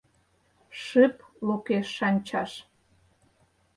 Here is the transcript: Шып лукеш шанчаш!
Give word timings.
Шып 0.83 1.15
лукеш 1.47 1.87
шанчаш! 1.97 2.51